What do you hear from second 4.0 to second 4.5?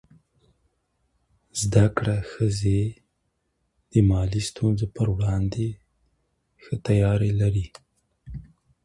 مالي